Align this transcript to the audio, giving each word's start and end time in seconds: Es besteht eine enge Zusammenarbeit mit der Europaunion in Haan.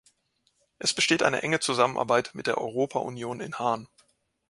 Es 0.79 0.95
besteht 0.95 1.21
eine 1.21 1.43
enge 1.43 1.59
Zusammenarbeit 1.59 2.31
mit 2.33 2.47
der 2.47 2.57
Europaunion 2.57 3.39
in 3.39 3.59
Haan. 3.59 3.87